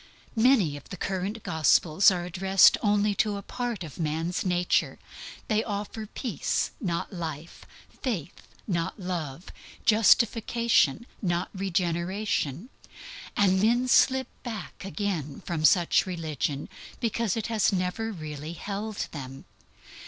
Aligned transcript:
Many 0.35 0.75
of 0.77 0.89
the 0.89 0.97
current 0.97 1.43
Gospels 1.43 2.09
are 2.09 2.25
addressed 2.25 2.75
only 2.81 3.13
to 3.21 3.37
a 3.37 3.43
part 3.43 3.83
of 3.83 3.99
man's 3.99 4.43
nature. 4.43 4.97
They 5.47 5.63
offer 5.63 6.07
peace, 6.07 6.71
not 6.81 7.13
life; 7.13 7.67
faith, 8.01 8.41
not 8.65 8.99
Love; 8.99 9.51
justification, 9.85 11.05
not 11.21 11.49
regeneration. 11.53 12.69
And 13.37 13.61
men 13.61 13.87
slip 13.87 14.25
back 14.41 14.83
again 14.83 15.41
from 15.45 15.63
such 15.63 16.07
religion 16.07 16.67
because 16.99 17.37
it 17.37 17.45
has 17.45 17.71
never 17.71 18.11
really 18.11 18.53
held 18.53 19.07
them. 19.11 19.45